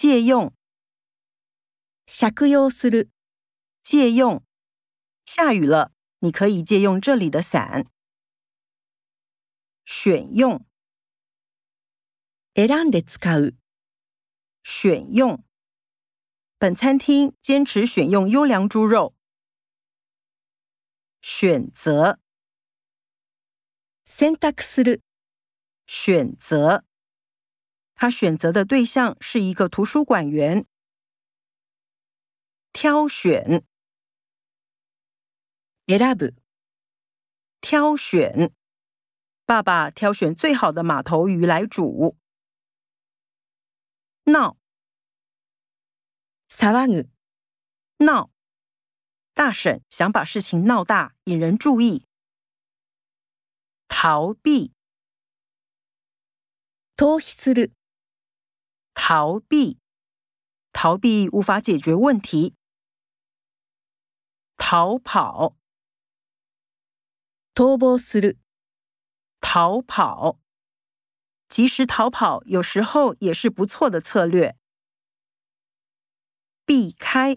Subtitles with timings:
[0.00, 0.53] 借用、
[2.05, 3.09] 借用する、
[3.83, 4.43] 借用。
[5.25, 7.85] 下雨了，你可以借用这里的伞。
[9.85, 10.65] 选用、
[12.53, 13.55] 選んで使う、
[14.63, 15.43] 选用。
[16.57, 19.13] 本餐厅坚持选用优良猪肉。
[21.21, 22.19] 选择、
[24.05, 25.01] 選択する、
[25.85, 26.83] 选择。
[28.00, 30.66] 他选择的对象是一个图书馆员。
[32.72, 33.64] 挑选、
[35.86, 36.34] 選ぶ、
[37.60, 38.52] 挑选。
[39.46, 42.18] 爸爸挑选最好的马头鱼来煮。
[44.24, 44.58] 闹、
[46.50, 47.08] 騒ぐ、
[48.04, 48.30] 闹。
[49.32, 52.06] 大婶想把事情闹大，引人注意。
[53.88, 54.72] 逃避、
[56.96, 57.72] 逃避する、
[58.94, 59.78] 逃避、
[60.72, 62.54] 逃避无法解决问题。
[64.56, 65.56] 逃跑、
[67.54, 68.38] 逃亡する、
[69.40, 70.40] 逃跑，
[71.48, 74.58] 及时逃跑有时候也是不错的策略。
[76.64, 77.36] 避开、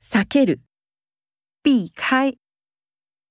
[0.00, 0.62] 避ける、
[1.60, 2.38] 避开，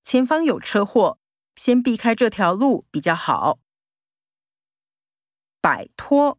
[0.03, 1.17] 前方有车祸，
[1.55, 3.59] 先避开这条路比较好。
[5.66, 6.38] 摆脱，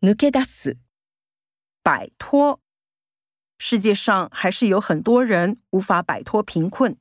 [0.00, 0.78] 抜け出す。
[1.84, 2.58] 摆脱，
[3.60, 6.98] 世界上还是有很多人无法摆脱贫困。